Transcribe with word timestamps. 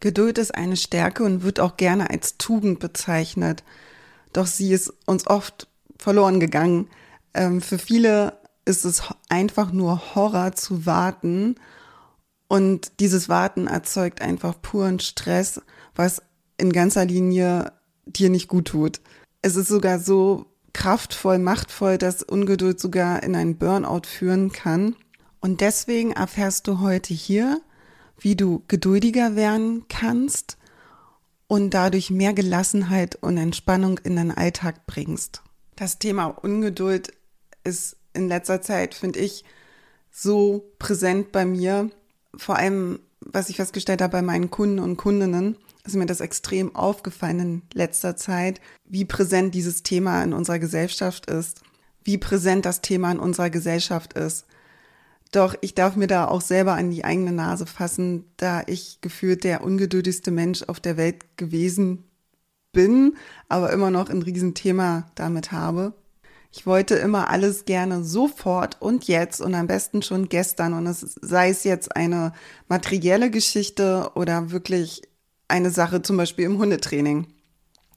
Geduld 0.00 0.38
ist 0.38 0.54
eine 0.54 0.76
Stärke 0.76 1.24
und 1.24 1.42
wird 1.42 1.60
auch 1.60 1.76
gerne 1.76 2.10
als 2.10 2.38
Tugend 2.38 2.78
bezeichnet. 2.78 3.64
Doch 4.32 4.46
sie 4.46 4.72
ist 4.72 4.92
uns 5.06 5.26
oft 5.26 5.68
verloren 5.98 6.40
gegangen. 6.40 6.88
Ähm, 7.34 7.60
für 7.60 7.78
viele 7.78 8.38
ist 8.64 8.84
es 8.84 9.02
einfach 9.28 9.72
nur 9.72 10.14
Horror 10.14 10.52
zu 10.52 10.86
warten. 10.86 11.56
Und 12.46 13.00
dieses 13.00 13.28
Warten 13.28 13.66
erzeugt 13.66 14.22
einfach 14.22 14.60
puren 14.60 15.00
Stress, 15.00 15.60
was 15.94 16.22
in 16.56 16.72
ganzer 16.72 17.04
Linie 17.04 17.72
dir 18.06 18.30
nicht 18.30 18.48
gut 18.48 18.68
tut. 18.68 19.00
Es 19.42 19.56
ist 19.56 19.68
sogar 19.68 19.98
so 19.98 20.46
kraftvoll, 20.72 21.38
machtvoll, 21.38 21.98
dass 21.98 22.22
Ungeduld 22.22 22.80
sogar 22.80 23.22
in 23.22 23.34
einen 23.34 23.58
Burnout 23.58 24.06
führen 24.06 24.52
kann. 24.52 24.96
Und 25.40 25.60
deswegen 25.60 26.12
erfährst 26.12 26.66
du 26.66 26.80
heute 26.80 27.14
hier, 27.14 27.60
wie 28.20 28.36
du 28.36 28.62
geduldiger 28.68 29.36
werden 29.36 29.86
kannst 29.88 30.58
und 31.46 31.70
dadurch 31.74 32.10
mehr 32.10 32.34
Gelassenheit 32.34 33.16
und 33.16 33.36
Entspannung 33.36 33.98
in 33.98 34.16
deinen 34.16 34.30
Alltag 34.30 34.86
bringst. 34.86 35.42
Das 35.76 35.98
Thema 35.98 36.26
Ungeduld 36.26 37.12
ist 37.64 37.96
in 38.12 38.28
letzter 38.28 38.62
Zeit, 38.62 38.94
finde 38.94 39.20
ich, 39.20 39.44
so 40.10 40.72
präsent 40.78 41.32
bei 41.32 41.44
mir. 41.44 41.90
Vor 42.36 42.56
allem, 42.56 43.00
was 43.20 43.48
ich 43.48 43.56
festgestellt 43.56 44.02
habe 44.02 44.12
bei 44.12 44.22
meinen 44.22 44.50
Kunden 44.50 44.78
und 44.78 44.96
Kundinnen, 44.96 45.56
ist 45.84 45.96
mir 45.96 46.06
das 46.06 46.20
extrem 46.20 46.74
aufgefallen 46.74 47.40
in 47.40 47.62
letzter 47.72 48.16
Zeit, 48.16 48.60
wie 48.84 49.04
präsent 49.04 49.54
dieses 49.54 49.82
Thema 49.82 50.22
in 50.22 50.32
unserer 50.32 50.58
Gesellschaft 50.58 51.26
ist, 51.26 51.62
wie 52.04 52.18
präsent 52.18 52.66
das 52.66 52.80
Thema 52.82 53.12
in 53.12 53.18
unserer 53.18 53.50
Gesellschaft 53.50 54.12
ist. 54.12 54.46
Doch 55.32 55.54
ich 55.60 55.74
darf 55.74 55.96
mir 55.96 56.06
da 56.06 56.26
auch 56.26 56.40
selber 56.40 56.74
an 56.74 56.90
die 56.90 57.04
eigene 57.04 57.32
Nase 57.32 57.66
fassen, 57.66 58.24
da 58.36 58.62
ich 58.66 59.00
gefühlt 59.00 59.44
der 59.44 59.62
ungeduldigste 59.62 60.30
Mensch 60.30 60.62
auf 60.62 60.80
der 60.80 60.96
Welt 60.96 61.36
gewesen 61.36 62.04
bin, 62.72 63.16
aber 63.48 63.72
immer 63.72 63.90
noch 63.90 64.08
ein 64.08 64.22
Riesenthema 64.22 65.10
damit 65.14 65.52
habe. 65.52 65.94
Ich 66.50 66.66
wollte 66.66 66.94
immer 66.94 67.28
alles 67.28 67.66
gerne 67.66 68.02
sofort 68.04 68.80
und 68.80 69.06
jetzt 69.06 69.40
und 69.40 69.54
am 69.54 69.66
besten 69.66 70.02
schon 70.02 70.28
gestern 70.28 70.72
und 70.72 70.86
es 70.86 71.00
sei 71.00 71.50
es 71.50 71.64
jetzt 71.64 71.94
eine 71.94 72.32
materielle 72.68 73.30
Geschichte 73.30 74.10
oder 74.14 74.50
wirklich 74.50 75.02
eine 75.46 75.70
Sache 75.70 76.02
zum 76.02 76.16
Beispiel 76.16 76.46
im 76.46 76.58
Hundetraining. 76.58 77.26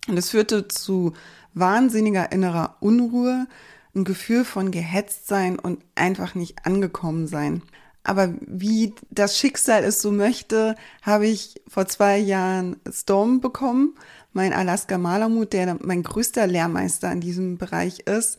Und 0.07 0.17
es 0.17 0.31
führte 0.31 0.67
zu 0.67 1.13
wahnsinniger 1.53 2.31
innerer 2.31 2.77
Unruhe, 2.81 3.47
ein 3.95 4.03
Gefühl 4.03 4.45
von 4.45 4.71
gehetzt 4.71 5.27
sein 5.27 5.59
und 5.59 5.83
einfach 5.95 6.35
nicht 6.35 6.65
angekommen 6.65 7.27
sein. 7.27 7.61
Aber 8.03 8.33
wie 8.41 8.95
das 9.11 9.37
Schicksal 9.37 9.83
es 9.83 10.01
so 10.01 10.11
möchte, 10.11 10.75
habe 11.03 11.27
ich 11.27 11.61
vor 11.67 11.85
zwei 11.87 12.17
Jahren 12.17 12.77
Storm 12.91 13.41
bekommen, 13.41 13.95
mein 14.33 14.53
Alaska 14.53 14.97
Malamut, 14.97 15.53
der 15.53 15.77
mein 15.81 16.03
größter 16.03 16.47
Lehrmeister 16.47 17.11
in 17.11 17.21
diesem 17.21 17.57
Bereich 17.57 17.99
ist. 18.01 18.37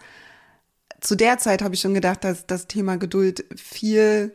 Zu 1.01 1.17
der 1.17 1.39
Zeit 1.39 1.63
habe 1.63 1.75
ich 1.75 1.81
schon 1.81 1.95
gedacht, 1.95 2.25
dass 2.25 2.47
das 2.47 2.67
Thema 2.67 2.97
Geduld 2.97 3.45
viel 3.57 4.35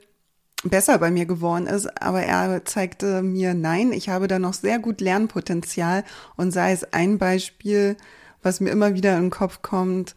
besser 0.63 0.97
bei 0.97 1.11
mir 1.11 1.25
geworden 1.25 1.67
ist, 1.67 2.01
aber 2.01 2.23
er 2.23 2.65
zeigte 2.65 3.21
mir, 3.21 3.53
nein, 3.53 3.91
ich 3.91 4.09
habe 4.09 4.27
da 4.27 4.39
noch 4.39 4.53
sehr 4.53 4.79
gut 4.79 5.01
Lernpotenzial 5.01 6.03
und 6.35 6.51
sei 6.51 6.71
es 6.71 6.93
ein 6.93 7.17
Beispiel, 7.17 7.95
was 8.41 8.59
mir 8.59 8.69
immer 8.69 8.93
wieder 8.93 9.15
in 9.17 9.25
den 9.25 9.29
Kopf 9.29 9.61
kommt, 9.61 10.15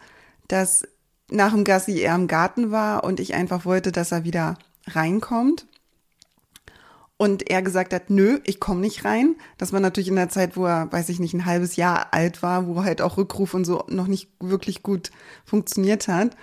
dass 0.48 0.86
nach 1.30 1.52
dem 1.52 1.64
Gassi 1.64 2.00
er 2.00 2.14
im 2.14 2.26
Garten 2.26 2.70
war 2.70 3.04
und 3.04 3.20
ich 3.20 3.34
einfach 3.34 3.64
wollte, 3.64 3.92
dass 3.92 4.12
er 4.12 4.24
wieder 4.24 4.58
reinkommt. 4.86 5.66
Und 7.16 7.50
er 7.50 7.60
gesagt 7.60 7.92
hat, 7.92 8.08
nö, 8.08 8.41
ich 8.44 8.60
komme 8.60 8.80
nicht 8.80 9.04
rein. 9.04 9.36
Das 9.58 9.74
war 9.74 9.80
natürlich 9.80 10.08
in 10.08 10.16
der 10.16 10.30
Zeit, 10.30 10.56
wo 10.56 10.64
er, 10.64 10.91
weiß 10.91 11.10
ich 11.10 11.20
nicht, 11.20 11.34
ein 11.34 11.44
halbes 11.44 11.76
Jahr 11.76 12.14
alt 12.14 12.42
war, 12.42 12.66
wo 12.66 12.82
halt 12.82 13.02
auch 13.02 13.18
Rückruf 13.18 13.52
und 13.52 13.66
so 13.66 13.84
noch 13.88 14.06
nicht 14.06 14.30
wirklich 14.41 14.82
gut 14.82 15.10
funktioniert 15.44 16.08
hat. 16.08 16.34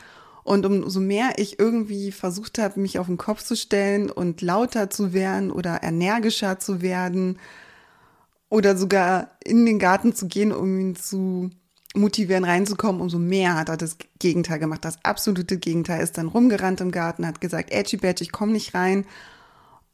Und 0.44 0.68
umso 0.68 1.00
mehr 1.00 1.32
ich 1.38 1.60
irgendwie 1.60 2.12
versucht 2.12 2.60
habe, 2.60 2.80
mich 2.80 3.00
auf 3.00 3.08
den 3.08 3.18
Kopf 3.18 3.44
zu 3.44 3.56
stellen 3.56 4.12
und 4.12 4.42
lauter 4.42 4.92
zu 4.92 5.14
werden 5.14 5.52
oder 5.52 5.82
energischer 5.82 6.60
zu 6.60 6.82
werden 6.82 7.40
oder 8.50 8.78
sogar 8.78 9.32
in 9.44 9.66
den 9.66 9.80
Garten 9.80 10.14
zu 10.14 10.28
gehen, 10.28 10.52
um 10.52 10.80
ihn 10.80 10.96
zu 10.96 11.50
motivieren, 11.96 12.44
reinzukommen, 12.44 13.02
umso 13.02 13.18
mehr 13.18 13.56
hat 13.56 13.70
er 13.70 13.78
das 13.78 13.98
Gegenteil 14.20 14.60
gemacht. 14.60 14.84
Das 14.86 14.98
absolute 15.04 15.58
Gegenteil 15.58 16.02
ist 16.02 16.18
dann 16.18 16.28
rumgerannt 16.28 16.82
im 16.82 16.92
Garten, 16.92 17.26
hat 17.26 17.42
gesagt, 17.42 17.72
Edgy 17.72 17.98
Badge, 17.98 18.24
ich 18.24 18.32
komme 18.32 18.52
nicht 18.52 18.74
rein. 18.74 19.06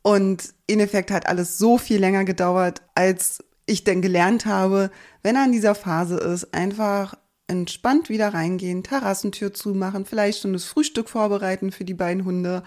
Und 0.02 0.54
in 0.68 0.80
Effekt 0.80 1.12
hat 1.12 1.28
alles 1.28 1.58
so 1.58 1.78
viel 1.78 2.00
länger 2.00 2.26
gedauert, 2.26 2.82
als 2.94 3.44
ich 3.66 3.84
denn 3.84 4.02
gelernt 4.02 4.46
habe, 4.46 4.92
wenn 5.22 5.36
er 5.36 5.46
in 5.46 5.54
dieser 5.54 5.76
Phase 5.76 6.18
ist, 6.18 6.54
einfach 6.54 7.16
entspannt 7.48 8.10
wieder 8.10 8.34
reingehen, 8.34 8.84
Terrassentür 8.84 9.54
zumachen, 9.54 10.06
vielleicht 10.06 10.42
schon 10.42 10.54
das 10.54 10.66
Frühstück 10.66 11.10
vorbereiten 11.10 11.72
für 11.72 11.86
die 11.86 11.94
beiden 11.94 12.26
Hunde. 12.26 12.64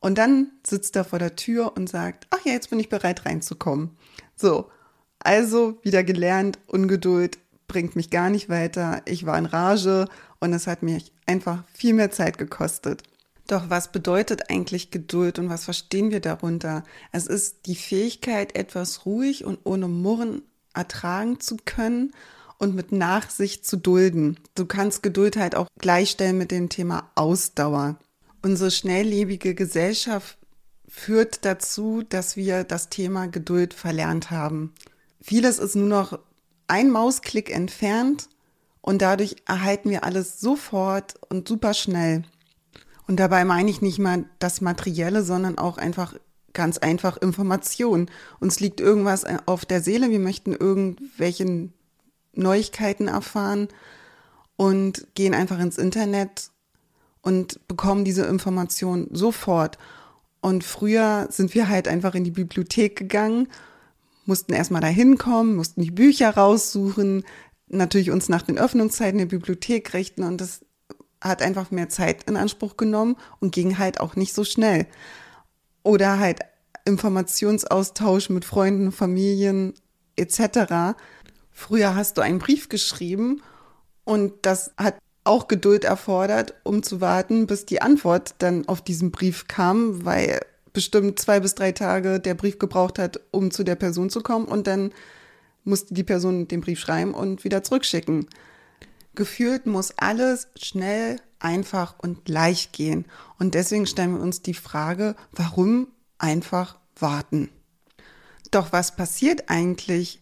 Und 0.00 0.18
dann 0.18 0.52
sitzt 0.66 0.96
er 0.96 1.04
vor 1.04 1.18
der 1.18 1.36
Tür 1.36 1.72
und 1.76 1.88
sagt, 1.88 2.26
ach 2.30 2.44
ja, 2.44 2.52
jetzt 2.52 2.70
bin 2.70 2.80
ich 2.80 2.88
bereit 2.88 3.26
reinzukommen. 3.26 3.96
So, 4.34 4.70
also 5.18 5.78
wieder 5.82 6.04
gelernt, 6.04 6.58
Ungeduld 6.66 7.38
bringt 7.66 7.96
mich 7.96 8.10
gar 8.10 8.30
nicht 8.30 8.48
weiter. 8.48 9.02
Ich 9.04 9.26
war 9.26 9.38
in 9.38 9.46
Rage 9.46 10.06
und 10.40 10.52
es 10.52 10.66
hat 10.66 10.82
mich 10.82 11.12
einfach 11.26 11.64
viel 11.72 11.94
mehr 11.94 12.10
Zeit 12.10 12.38
gekostet. 12.38 13.02
Doch 13.46 13.70
was 13.70 13.92
bedeutet 13.92 14.50
eigentlich 14.50 14.90
Geduld 14.90 15.38
und 15.38 15.48
was 15.48 15.64
verstehen 15.64 16.10
wir 16.10 16.20
darunter? 16.20 16.82
Es 17.12 17.26
ist 17.26 17.66
die 17.66 17.76
Fähigkeit, 17.76 18.56
etwas 18.56 19.06
ruhig 19.06 19.44
und 19.44 19.60
ohne 19.64 19.86
Murren 19.86 20.42
ertragen 20.74 21.38
zu 21.38 21.56
können 21.64 22.12
und 22.58 22.74
mit 22.74 22.90
Nachsicht 22.90 23.64
zu 23.64 23.76
dulden. 23.76 24.38
Du 24.54 24.66
kannst 24.66 25.02
Geduld 25.02 25.36
halt 25.36 25.54
auch 25.54 25.68
gleichstellen 25.78 26.38
mit 26.38 26.50
dem 26.50 26.68
Thema 26.68 27.10
Ausdauer. 27.14 27.98
Unsere 28.42 28.70
schnelllebige 28.70 29.54
Gesellschaft 29.54 30.38
führt 30.88 31.44
dazu, 31.44 32.02
dass 32.08 32.36
wir 32.36 32.64
das 32.64 32.88
Thema 32.88 33.26
Geduld 33.26 33.74
verlernt 33.74 34.30
haben. 34.30 34.72
Vieles 35.20 35.58
ist 35.58 35.74
nur 35.74 35.88
noch 35.88 36.18
ein 36.68 36.90
Mausklick 36.90 37.50
entfernt 37.50 38.28
und 38.80 39.02
dadurch 39.02 39.36
erhalten 39.46 39.90
wir 39.90 40.04
alles 40.04 40.40
sofort 40.40 41.14
und 41.28 41.48
super 41.48 41.74
schnell. 41.74 42.22
Und 43.06 43.18
dabei 43.20 43.44
meine 43.44 43.70
ich 43.70 43.82
nicht 43.82 43.98
mal 43.98 44.24
das 44.38 44.60
Materielle, 44.60 45.22
sondern 45.22 45.58
auch 45.58 45.78
einfach 45.78 46.14
ganz 46.52 46.78
einfach 46.78 47.16
Information. 47.18 48.10
Uns 48.40 48.60
liegt 48.60 48.80
irgendwas 48.80 49.24
auf 49.46 49.64
der 49.64 49.82
Seele, 49.82 50.10
wir 50.10 50.18
möchten 50.18 50.52
irgendwelche 50.52 51.68
Neuigkeiten 52.32 53.08
erfahren 53.08 53.68
und 54.56 55.06
gehen 55.14 55.34
einfach 55.34 55.58
ins 55.60 55.78
Internet 55.78 56.50
und 57.22 57.66
bekommen 57.68 58.04
diese 58.04 58.24
Information 58.24 59.08
sofort. 59.12 59.78
Und 60.40 60.64
früher 60.64 61.28
sind 61.30 61.54
wir 61.54 61.68
halt 61.68 61.88
einfach 61.88 62.14
in 62.14 62.24
die 62.24 62.30
Bibliothek 62.30 62.96
gegangen 62.96 63.48
mussten 64.26 64.52
erstmal 64.52 64.80
da 64.80 64.88
hinkommen, 64.88 65.56
mussten 65.56 65.82
die 65.82 65.90
Bücher 65.90 66.30
raussuchen, 66.30 67.24
natürlich 67.68 68.10
uns 68.10 68.28
nach 68.28 68.42
den 68.42 68.58
Öffnungszeiten 68.58 69.18
der 69.18 69.26
Bibliothek 69.26 69.94
richten 69.94 70.22
und 70.22 70.40
das 70.40 70.60
hat 71.20 71.42
einfach 71.42 71.70
mehr 71.70 71.88
Zeit 71.88 72.24
in 72.24 72.36
Anspruch 72.36 72.76
genommen 72.76 73.16
und 73.40 73.52
ging 73.52 73.78
halt 73.78 74.00
auch 74.00 74.16
nicht 74.16 74.34
so 74.34 74.44
schnell. 74.44 74.86
Oder 75.82 76.18
halt 76.18 76.40
Informationsaustausch 76.84 78.28
mit 78.30 78.44
Freunden, 78.44 78.92
Familien 78.92 79.74
etc. 80.16 80.96
Früher 81.50 81.94
hast 81.94 82.18
du 82.18 82.22
einen 82.22 82.38
Brief 82.38 82.68
geschrieben 82.68 83.42
und 84.04 84.32
das 84.42 84.72
hat 84.76 84.98
auch 85.24 85.48
Geduld 85.48 85.84
erfordert, 85.84 86.54
um 86.62 86.82
zu 86.82 87.00
warten, 87.00 87.46
bis 87.46 87.66
die 87.66 87.82
Antwort 87.82 88.36
dann 88.38 88.68
auf 88.68 88.82
diesen 88.82 89.10
Brief 89.10 89.48
kam, 89.48 90.04
weil 90.04 90.40
bestimmt 90.76 91.18
zwei 91.18 91.40
bis 91.40 91.54
drei 91.54 91.72
Tage 91.72 92.20
der 92.20 92.34
Brief 92.34 92.58
gebraucht 92.58 92.98
hat, 92.98 93.18
um 93.30 93.50
zu 93.50 93.64
der 93.64 93.76
Person 93.76 94.10
zu 94.10 94.20
kommen 94.20 94.44
und 94.44 94.66
dann 94.66 94.92
musste 95.64 95.94
die 95.94 96.04
Person 96.04 96.48
den 96.48 96.60
Brief 96.60 96.78
schreiben 96.78 97.14
und 97.14 97.44
wieder 97.44 97.62
zurückschicken. 97.62 98.28
Gefühlt 99.14 99.64
muss 99.64 99.94
alles 99.96 100.48
schnell, 100.54 101.16
einfach 101.38 101.94
und 101.98 102.28
leicht 102.28 102.74
gehen. 102.74 103.06
Und 103.38 103.54
deswegen 103.54 103.86
stellen 103.86 104.16
wir 104.16 104.20
uns 104.20 104.42
die 104.42 104.52
Frage, 104.52 105.16
warum 105.32 105.88
einfach 106.18 106.78
warten. 106.98 107.48
Doch 108.50 108.72
was 108.72 108.96
passiert 108.96 109.44
eigentlich 109.48 110.20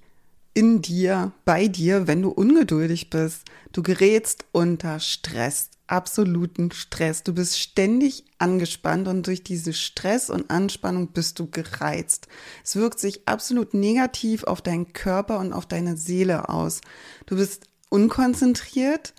in 0.55 0.83
dir, 0.83 1.33
bei 1.45 1.67
dir, 1.67 2.07
wenn 2.07 2.23
du 2.23 2.31
ungeduldig 2.31 3.11
bist? 3.11 3.43
Du 3.73 3.83
gerätst 3.83 4.45
unter 4.53 5.01
Stress, 5.01 5.71
absoluten 5.95 6.73
Stress. 6.73 7.23
Du 7.23 7.33
bist 7.33 7.59
ständig 7.59 8.25
angespannt 8.39 9.09
und 9.09 9.27
durch 9.27 9.43
diese 9.43 9.73
Stress 9.73 10.29
und 10.29 10.51
Anspannung 10.51 11.13
bist 11.13 11.39
du 11.39 11.49
gereizt. 11.49 12.29
Es 12.65 12.77
wirkt 12.77 12.99
sich 12.99 13.27
absolut 13.29 13.73
negativ 13.73 14.45
auf 14.45 14.61
deinen 14.61 14.93
Körper 14.93 15.39
und 15.39 15.53
auf 15.53 15.67
deine 15.67 15.97
Seele 15.97 16.49
aus. 16.49 16.81
Du 17.27 17.37
bist 17.37 17.69
unkonzentriert 17.89 19.15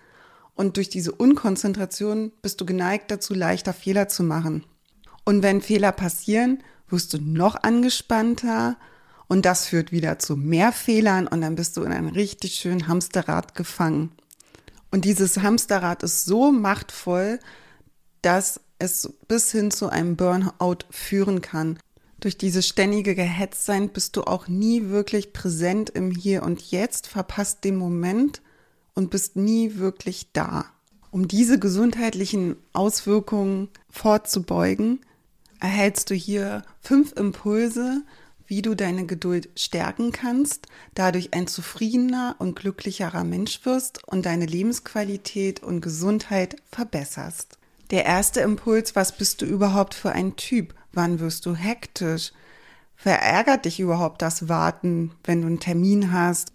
und 0.54 0.78
durch 0.78 0.90
diese 0.90 1.14
Unkonzentration 1.14 2.32
bist 2.42 2.60
du 2.60 2.66
geneigt 2.66 3.10
dazu, 3.10 3.34
leichter 3.34 3.74
Fehler 3.74 4.08
zu 4.08 4.24
machen. 4.24 4.66
Und 5.24 5.42
wenn 5.42 5.62
Fehler 5.62 5.92
passieren, 5.92 6.62
wirst 6.90 7.14
du 7.14 7.18
noch 7.20 7.56
angespannter 7.64 8.78
und 9.28 9.46
das 9.46 9.66
führt 9.66 9.92
wieder 9.92 10.20
zu 10.20 10.36
mehr 10.36 10.72
Fehlern 10.72 11.28
und 11.28 11.42
dann 11.42 11.56
bist 11.56 11.78
du 11.78 11.84
in 11.84 11.92
einem 11.92 12.10
richtig 12.10 12.56
schönen 12.56 12.88
Hamsterrad 12.88 13.56
gefangen. 13.56 14.12
Und 14.96 15.04
dieses 15.04 15.40
Hamsterrad 15.40 16.04
ist 16.04 16.24
so 16.24 16.54
machtvoll, 16.54 17.42
dass 18.22 18.62
es 18.80 19.12
bis 19.28 19.52
hin 19.52 19.70
zu 19.70 19.90
einem 19.90 20.16
Burnout 20.16 20.86
führen 20.90 21.42
kann. 21.42 21.78
Durch 22.22 22.38
dieses 22.38 22.66
ständige 22.66 23.14
Gehetztsein 23.14 23.90
bist 23.90 24.16
du 24.16 24.22
auch 24.22 24.48
nie 24.48 24.88
wirklich 24.88 25.34
präsent 25.34 25.90
im 25.90 26.12
Hier 26.12 26.44
und 26.44 26.72
Jetzt, 26.72 27.08
verpasst 27.08 27.66
den 27.66 27.76
Moment 27.76 28.42
und 28.94 29.10
bist 29.10 29.36
nie 29.36 29.76
wirklich 29.76 30.32
da. 30.32 30.64
Um 31.12 31.28
diese 31.28 31.60
gesundheitlichen 31.60 32.56
Auswirkungen 32.72 33.68
vorzubeugen, 33.90 35.02
erhältst 35.60 36.10
du 36.10 36.16
hier 36.16 36.64
fünf 36.80 37.12
Impulse, 37.18 38.02
wie 38.48 38.62
du 38.62 38.76
deine 38.76 39.06
Geduld 39.06 39.50
stärken 39.56 40.12
kannst, 40.12 40.68
dadurch 40.94 41.34
ein 41.34 41.48
zufriedener 41.48 42.36
und 42.40 42.56
glücklicherer 42.56 43.24
Mensch 43.24 43.66
wirst 43.66 44.04
und 44.08 44.26
deine 44.26 44.46
Lebensqualität 44.46 45.64
und 45.64 45.82
Gesundheit 45.82 46.56
verbesserst. 46.72 47.58
Der 47.92 48.06
erste 48.06 48.42
Impuls, 48.42 48.96
was 48.96 49.16
bist 49.16 49.42
du 49.42 49.46
überhaupt 49.46 49.94
für 49.94 50.12
ein 50.12 50.36
Typ? 50.36 50.74
Wann 50.92 51.20
wirst 51.20 51.46
du 51.46 51.56
hektisch? 51.56 52.32
Verärgert 52.96 53.66
dich 53.66 53.80
überhaupt 53.80 54.22
das 54.22 54.50
Warten, 54.50 55.12
wenn 55.24 55.42
du 55.42 55.48
einen 55.48 55.60
Termin 55.60 56.12
hast 56.12 56.52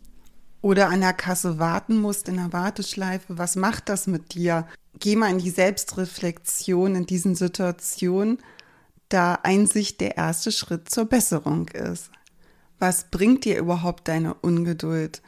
oder 0.62 0.88
an 0.88 1.00
der 1.00 1.12
Kasse 1.12 1.58
warten 1.58 2.00
musst 2.00 2.28
in 2.28 2.36
der 2.36 2.52
Warteschleife? 2.52 3.38
Was 3.38 3.56
macht 3.56 3.88
das 3.88 4.06
mit 4.06 4.34
dir? 4.34 4.66
Geh 4.98 5.16
mal 5.16 5.30
in 5.30 5.38
die 5.38 5.50
Selbstreflexion 5.50 6.94
in 6.96 7.06
diesen 7.06 7.34
Situationen 7.34 8.38
da 9.12 9.34
Einsicht 9.42 10.00
der 10.00 10.16
erste 10.16 10.52
Schritt 10.52 10.90
zur 10.90 11.04
Besserung 11.04 11.68
ist. 11.68 12.10
Was 12.78 13.04
bringt 13.10 13.44
dir 13.44 13.58
überhaupt 13.58 14.08
deine 14.08 14.34
Ungeduld? 14.34 15.20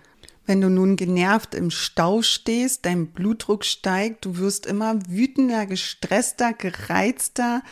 Wenn 0.46 0.60
du 0.60 0.70
nun 0.70 0.96
genervt 0.96 1.54
im 1.54 1.70
Stau 1.70 2.22
stehst, 2.22 2.84
dein 2.84 3.12
Blutdruck 3.12 3.64
steigt, 3.64 4.24
du 4.24 4.38
wirst 4.38 4.66
immer 4.66 4.98
wütender, 5.06 5.66
gestresster, 5.66 6.52
gereizter. 6.52 7.62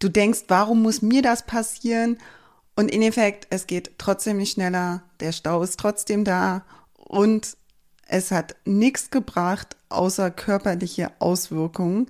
Du 0.00 0.08
denkst, 0.08 0.44
warum 0.48 0.82
muss 0.82 1.02
mir 1.02 1.22
das 1.22 1.46
passieren? 1.46 2.18
Und 2.76 2.90
in 2.90 3.02
Effekt, 3.02 3.46
es 3.50 3.66
geht 3.66 3.92
trotzdem 3.98 4.38
nicht 4.38 4.54
schneller, 4.54 5.02
der 5.20 5.32
Stau 5.32 5.62
ist 5.62 5.78
trotzdem 5.78 6.24
da 6.24 6.64
und 6.96 7.56
es 8.06 8.30
hat 8.30 8.56
nichts 8.64 9.10
gebracht, 9.10 9.76
außer 9.88 10.30
körperliche 10.30 11.12
Auswirkungen 11.20 12.08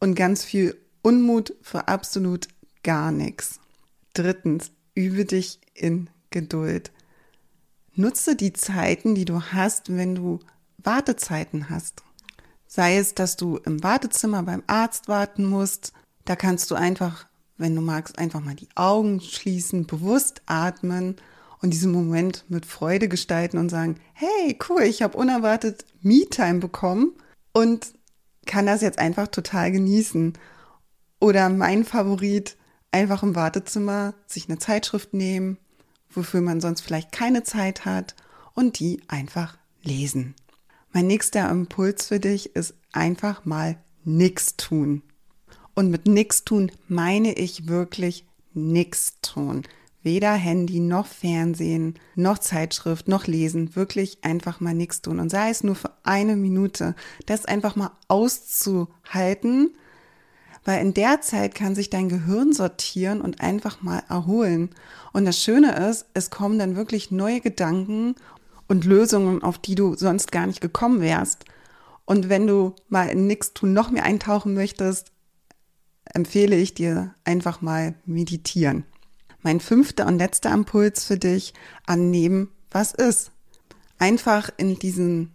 und 0.00 0.14
ganz 0.14 0.42
viel 0.44 0.76
Unmut 1.04 1.54
für 1.60 1.86
absolut 1.88 2.48
gar 2.82 3.12
nichts. 3.12 3.60
Drittens, 4.14 4.72
übe 4.94 5.26
dich 5.26 5.60
in 5.74 6.08
Geduld. 6.30 6.92
Nutze 7.94 8.36
die 8.36 8.54
Zeiten, 8.54 9.14
die 9.14 9.26
du 9.26 9.42
hast, 9.52 9.94
wenn 9.94 10.14
du 10.14 10.40
Wartezeiten 10.78 11.68
hast. 11.68 12.02
Sei 12.66 12.96
es, 12.96 13.14
dass 13.14 13.36
du 13.36 13.58
im 13.58 13.82
Wartezimmer 13.82 14.42
beim 14.44 14.62
Arzt 14.66 15.06
warten 15.06 15.44
musst, 15.44 15.92
da 16.24 16.36
kannst 16.36 16.70
du 16.70 16.74
einfach, 16.74 17.26
wenn 17.58 17.74
du 17.74 17.82
magst, 17.82 18.18
einfach 18.18 18.40
mal 18.40 18.54
die 18.54 18.70
Augen 18.74 19.20
schließen, 19.20 19.86
bewusst 19.86 20.40
atmen 20.46 21.16
und 21.60 21.70
diesen 21.70 21.92
Moment 21.92 22.46
mit 22.48 22.64
Freude 22.64 23.08
gestalten 23.08 23.58
und 23.58 23.68
sagen, 23.68 24.00
hey, 24.14 24.58
cool, 24.70 24.82
ich 24.82 25.02
habe 25.02 25.18
unerwartet 25.18 25.84
Me-Time 26.00 26.60
bekommen 26.60 27.12
und 27.52 27.92
kann 28.46 28.64
das 28.64 28.80
jetzt 28.80 28.98
einfach 28.98 29.28
total 29.28 29.70
genießen. 29.70 30.32
Oder 31.20 31.48
mein 31.48 31.84
Favorit, 31.84 32.56
einfach 32.92 33.22
im 33.22 33.34
Wartezimmer 33.34 34.14
sich 34.26 34.48
eine 34.48 34.58
Zeitschrift 34.58 35.14
nehmen, 35.14 35.58
wofür 36.10 36.40
man 36.40 36.60
sonst 36.60 36.82
vielleicht 36.82 37.12
keine 37.12 37.42
Zeit 37.42 37.84
hat 37.84 38.14
und 38.54 38.78
die 38.78 39.02
einfach 39.08 39.58
lesen. 39.82 40.34
Mein 40.92 41.08
nächster 41.08 41.50
Impuls 41.50 42.06
für 42.06 42.20
dich 42.20 42.54
ist 42.54 42.74
einfach 42.92 43.44
mal 43.44 43.76
nichts 44.04 44.56
tun. 44.56 45.02
Und 45.74 45.90
mit 45.90 46.06
nichts 46.06 46.44
tun 46.44 46.70
meine 46.86 47.32
ich 47.32 47.66
wirklich 47.66 48.26
nichts 48.52 49.14
tun. 49.20 49.64
Weder 50.04 50.34
Handy 50.34 50.80
noch 50.80 51.06
Fernsehen 51.06 51.94
noch 52.14 52.38
Zeitschrift 52.38 53.08
noch 53.08 53.26
Lesen, 53.26 53.74
wirklich 53.74 54.18
einfach 54.22 54.60
mal 54.60 54.74
nichts 54.74 55.02
tun. 55.02 55.18
Und 55.18 55.30
sei 55.30 55.50
es 55.50 55.64
nur 55.64 55.74
für 55.74 55.90
eine 56.04 56.36
Minute, 56.36 56.94
das 57.26 57.46
einfach 57.46 57.74
mal 57.74 57.90
auszuhalten 58.06 59.74
weil 60.64 60.80
in 60.80 60.94
der 60.94 61.20
Zeit 61.20 61.54
kann 61.54 61.74
sich 61.74 61.90
dein 61.90 62.08
Gehirn 62.08 62.52
sortieren 62.52 63.20
und 63.20 63.40
einfach 63.40 63.82
mal 63.82 64.02
erholen. 64.08 64.70
Und 65.12 65.24
das 65.24 65.38
Schöne 65.38 65.74
ist, 65.88 66.06
es 66.14 66.30
kommen 66.30 66.58
dann 66.58 66.76
wirklich 66.76 67.10
neue 67.10 67.40
Gedanken 67.40 68.14
und 68.66 68.84
Lösungen, 68.84 69.42
auf 69.42 69.58
die 69.58 69.74
du 69.74 69.94
sonst 69.94 70.32
gar 70.32 70.46
nicht 70.46 70.60
gekommen 70.60 71.00
wärst. 71.00 71.44
Und 72.06 72.28
wenn 72.28 72.46
du 72.46 72.74
mal 72.88 73.08
in 73.08 73.26
nichts 73.26 73.52
tun 73.52 73.72
noch 73.72 73.90
mehr 73.90 74.04
eintauchen 74.04 74.54
möchtest, 74.54 75.12
empfehle 76.04 76.56
ich 76.56 76.74
dir 76.74 77.14
einfach 77.24 77.60
mal 77.60 77.94
meditieren. 78.04 78.84
Mein 79.42 79.60
fünfter 79.60 80.06
und 80.06 80.18
letzter 80.18 80.52
Impuls 80.52 81.04
für 81.04 81.18
dich, 81.18 81.52
annehmen, 81.86 82.48
was 82.70 82.92
ist. 82.92 83.30
Einfach 83.98 84.50
in 84.56 84.78
diesen 84.78 85.33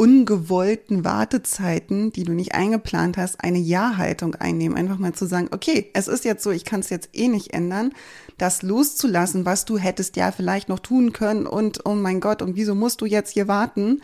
ungewollten 0.00 1.04
Wartezeiten, 1.04 2.10
die 2.10 2.24
du 2.24 2.32
nicht 2.32 2.54
eingeplant 2.54 3.18
hast, 3.18 3.44
eine 3.44 3.58
Ja-Haltung 3.58 4.34
einnehmen. 4.34 4.78
Einfach 4.78 4.96
mal 4.96 5.12
zu 5.12 5.26
sagen, 5.26 5.48
okay, 5.50 5.90
es 5.92 6.08
ist 6.08 6.24
jetzt 6.24 6.42
so, 6.42 6.50
ich 6.50 6.64
kann 6.64 6.80
es 6.80 6.88
jetzt 6.88 7.10
eh 7.12 7.28
nicht 7.28 7.52
ändern. 7.52 7.92
Das 8.38 8.62
loszulassen, 8.62 9.44
was 9.44 9.66
du 9.66 9.76
hättest 9.76 10.16
ja 10.16 10.32
vielleicht 10.32 10.70
noch 10.70 10.78
tun 10.78 11.12
können 11.12 11.46
und 11.46 11.84
oh 11.84 11.92
mein 11.92 12.20
Gott, 12.20 12.40
und 12.40 12.56
wieso 12.56 12.74
musst 12.74 13.02
du 13.02 13.04
jetzt 13.04 13.32
hier 13.32 13.46
warten? 13.46 14.00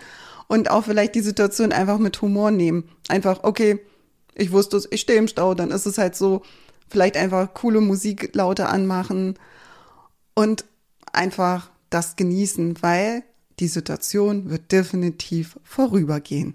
Und 0.48 0.70
auch 0.70 0.84
vielleicht 0.84 1.14
die 1.14 1.22
Situation 1.22 1.72
einfach 1.72 1.96
mit 1.96 2.20
Humor 2.20 2.50
nehmen. 2.50 2.90
Einfach, 3.08 3.42
okay, 3.44 3.80
ich 4.34 4.52
wusste 4.52 4.76
es, 4.76 4.86
ich 4.90 5.00
stehe 5.00 5.18
im 5.18 5.28
Stau, 5.28 5.54
dann 5.54 5.70
ist 5.70 5.86
es 5.86 5.96
halt 5.96 6.14
so, 6.14 6.42
vielleicht 6.90 7.16
einfach 7.16 7.54
coole 7.54 7.80
Musik 7.80 8.34
lauter 8.34 8.68
anmachen 8.68 9.38
und 10.34 10.66
einfach 11.10 11.70
das 11.88 12.16
genießen, 12.16 12.82
weil 12.82 13.22
die 13.60 13.68
Situation 13.68 14.50
wird 14.50 14.72
definitiv 14.72 15.58
vorübergehen. 15.64 16.54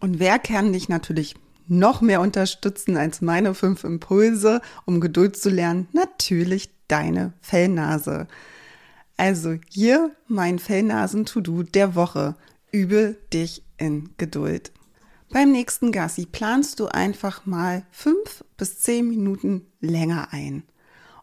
Und 0.00 0.18
wer 0.18 0.38
kann 0.38 0.72
dich 0.72 0.88
natürlich 0.88 1.34
noch 1.66 2.00
mehr 2.00 2.20
unterstützen 2.20 2.96
als 2.96 3.20
meine 3.20 3.54
fünf 3.54 3.84
Impulse, 3.84 4.60
um 4.86 5.00
Geduld 5.00 5.36
zu 5.36 5.50
lernen? 5.50 5.88
Natürlich 5.92 6.70
deine 6.88 7.34
Fellnase. 7.40 8.26
Also 9.16 9.56
hier 9.68 10.16
mein 10.26 10.58
Fellnasen-To-Do 10.58 11.62
der 11.64 11.94
Woche. 11.94 12.34
Übe 12.72 13.16
dich 13.32 13.62
in 13.76 14.10
Geduld. 14.16 14.72
Beim 15.28 15.52
nächsten 15.52 15.92
Gassi 15.92 16.26
planst 16.26 16.80
du 16.80 16.86
einfach 16.86 17.46
mal 17.46 17.84
fünf 17.90 18.44
bis 18.56 18.80
zehn 18.80 19.08
Minuten 19.08 19.66
länger 19.80 20.28
ein. 20.32 20.64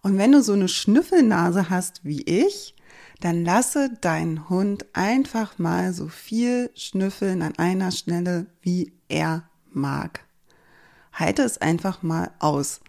Und 0.01 0.17
wenn 0.17 0.31
du 0.31 0.41
so 0.41 0.53
eine 0.53 0.69
Schnüffelnase 0.69 1.69
hast 1.69 2.05
wie 2.05 2.21
ich, 2.21 2.75
dann 3.19 3.43
lasse 3.43 3.89
deinen 4.01 4.49
Hund 4.49 4.85
einfach 4.93 5.57
mal 5.57 5.93
so 5.93 6.07
viel 6.07 6.69
schnüffeln 6.75 7.41
an 7.41 7.57
einer 7.57 7.91
Stelle, 7.91 8.45
wie 8.61 8.93
er 9.09 9.49
mag. 9.71 10.21
Halte 11.13 11.41
es 11.41 11.57
einfach 11.59 12.03
mal 12.03 12.31
aus. 12.39 12.79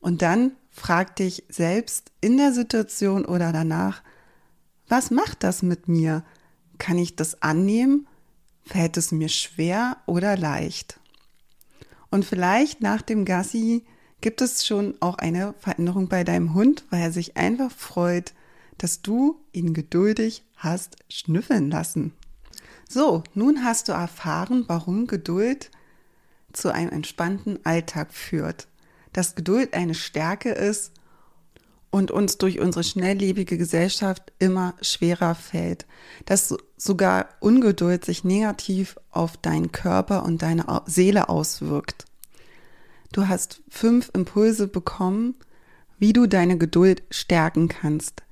Und 0.00 0.22
dann 0.22 0.52
frag 0.70 1.16
dich 1.16 1.44
selbst 1.48 2.10
in 2.20 2.38
der 2.38 2.52
Situation 2.52 3.24
oder 3.26 3.52
danach, 3.52 4.02
was 4.88 5.10
macht 5.10 5.42
das 5.42 5.62
mit 5.62 5.88
mir? 5.88 6.24
Kann 6.78 6.96
ich 6.96 7.16
das 7.16 7.42
annehmen? 7.42 8.06
Fällt 8.64 8.96
es 8.96 9.12
mir 9.12 9.28
schwer 9.28 9.98
oder 10.06 10.36
leicht? 10.36 11.00
Und 12.10 12.24
vielleicht 12.24 12.80
nach 12.80 13.02
dem 13.02 13.26
Gassi 13.26 13.84
gibt 14.20 14.40
es 14.40 14.66
schon 14.66 14.94
auch 15.00 15.18
eine 15.18 15.54
Veränderung 15.58 16.08
bei 16.08 16.24
deinem 16.24 16.54
Hund, 16.54 16.84
weil 16.90 17.02
er 17.02 17.12
sich 17.12 17.36
einfach 17.36 17.70
freut, 17.70 18.32
dass 18.78 19.02
du 19.02 19.40
ihn 19.52 19.74
geduldig 19.74 20.44
hast 20.56 20.96
schnüffeln 21.08 21.70
lassen. 21.70 22.12
So, 22.88 23.22
nun 23.34 23.64
hast 23.64 23.88
du 23.88 23.92
erfahren, 23.92 24.64
warum 24.66 25.06
Geduld 25.06 25.70
zu 26.52 26.72
einem 26.72 26.90
entspannten 26.90 27.64
Alltag 27.64 28.12
führt. 28.14 28.68
dass 29.12 29.34
Geduld 29.34 29.74
eine 29.74 29.94
Stärke 29.94 30.50
ist 30.50 30.92
und 31.90 32.10
uns 32.10 32.38
durch 32.38 32.60
unsere 32.60 32.84
schnelllebige 32.84 33.56
Gesellschaft 33.56 34.32
immer 34.38 34.74
schwerer 34.82 35.34
fällt, 35.34 35.86
dass 36.26 36.54
sogar 36.76 37.28
Ungeduld 37.40 38.04
sich 38.04 38.24
negativ 38.24 38.96
auf 39.10 39.36
deinen 39.36 39.72
Körper 39.72 40.24
und 40.24 40.42
deine 40.42 40.82
Seele 40.86 41.28
auswirkt. 41.28 42.04
Du 43.12 43.26
hast 43.26 43.62
fünf 43.70 44.10
Impulse 44.12 44.68
bekommen, 44.68 45.34
wie 45.98 46.12
du 46.12 46.26
deine 46.26 46.58
Geduld 46.58 47.02
stärken 47.10 47.68
kannst. 47.68 48.22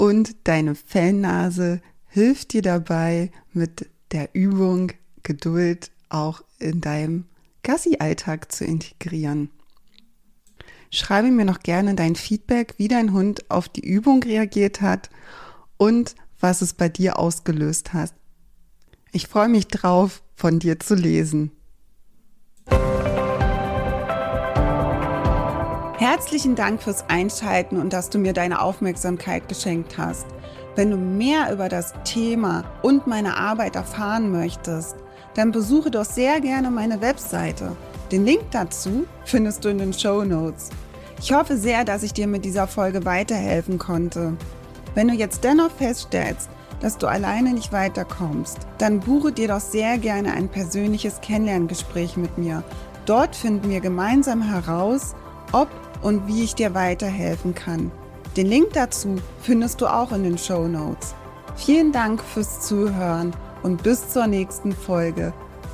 Und 0.00 0.48
deine 0.48 0.74
Fellnase 0.76 1.82
hilft 2.06 2.54
dir 2.54 2.62
dabei, 2.62 3.30
mit 3.52 3.90
der 4.12 4.30
Übung 4.34 4.92
Geduld 5.22 5.90
auch 6.08 6.40
in 6.58 6.80
deinem 6.80 7.26
Gassi-Alltag 7.64 8.50
zu 8.50 8.64
integrieren. 8.64 9.50
Schreibe 10.90 11.30
mir 11.30 11.44
noch 11.44 11.60
gerne 11.60 11.96
dein 11.96 12.16
Feedback, 12.16 12.76
wie 12.78 12.88
dein 12.88 13.12
Hund 13.12 13.50
auf 13.50 13.68
die 13.68 13.86
Übung 13.86 14.22
reagiert 14.22 14.80
hat 14.80 15.10
und 15.76 16.14
was 16.38 16.62
es 16.62 16.72
bei 16.72 16.88
dir 16.88 17.18
ausgelöst 17.18 17.92
hat. 17.92 18.14
Ich 19.12 19.26
freue 19.26 19.50
mich 19.50 19.68
drauf, 19.68 20.22
von 20.34 20.60
dir 20.60 20.80
zu 20.80 20.94
lesen. 20.94 21.50
Herzlichen 26.00 26.54
Dank 26.54 26.82
fürs 26.82 27.04
Einschalten 27.08 27.78
und 27.78 27.92
dass 27.92 28.08
du 28.08 28.16
mir 28.16 28.32
deine 28.32 28.62
Aufmerksamkeit 28.62 29.46
geschenkt 29.50 29.98
hast. 29.98 30.24
Wenn 30.74 30.90
du 30.90 30.96
mehr 30.96 31.52
über 31.52 31.68
das 31.68 31.92
Thema 32.04 32.64
und 32.80 33.06
meine 33.06 33.36
Arbeit 33.36 33.76
erfahren 33.76 34.32
möchtest, 34.32 34.96
dann 35.34 35.52
besuche 35.52 35.90
doch 35.90 36.06
sehr 36.06 36.40
gerne 36.40 36.70
meine 36.70 37.02
Webseite. 37.02 37.76
Den 38.10 38.24
Link 38.24 38.44
dazu 38.50 39.04
findest 39.26 39.62
du 39.62 39.68
in 39.68 39.76
den 39.76 39.92
Show 39.92 40.24
Notes. 40.24 40.70
Ich 41.20 41.34
hoffe 41.34 41.58
sehr, 41.58 41.84
dass 41.84 42.02
ich 42.02 42.14
dir 42.14 42.26
mit 42.26 42.46
dieser 42.46 42.66
Folge 42.66 43.04
weiterhelfen 43.04 43.76
konnte. 43.78 44.38
Wenn 44.94 45.08
du 45.08 45.12
jetzt 45.12 45.44
dennoch 45.44 45.70
feststellst, 45.70 46.48
dass 46.80 46.96
du 46.96 47.08
alleine 47.08 47.52
nicht 47.52 47.74
weiterkommst, 47.74 48.56
dann 48.78 49.00
buche 49.00 49.32
dir 49.32 49.48
doch 49.48 49.60
sehr 49.60 49.98
gerne 49.98 50.32
ein 50.32 50.48
persönliches 50.48 51.20
Kennenlerngespräch 51.20 52.16
mit 52.16 52.38
mir. 52.38 52.62
Dort 53.04 53.36
finden 53.36 53.68
wir 53.68 53.80
gemeinsam 53.80 54.40
heraus, 54.40 55.14
ob 55.52 55.68
und 56.02 56.26
wie 56.26 56.44
ich 56.44 56.54
dir 56.54 56.74
weiterhelfen 56.74 57.54
kann. 57.54 57.90
Den 58.36 58.46
Link 58.46 58.72
dazu 58.74 59.16
findest 59.42 59.80
du 59.80 59.86
auch 59.86 60.12
in 60.12 60.22
den 60.22 60.38
Show 60.38 60.66
Notes. 60.68 61.14
Vielen 61.56 61.92
Dank 61.92 62.22
fürs 62.22 62.60
Zuhören 62.60 63.34
und 63.62 63.82
bis 63.82 64.08
zur 64.08 64.26
nächsten 64.26 64.72
Folge. 64.72 65.32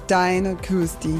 Deine 0.08 0.56
Kirsti. 0.56 1.14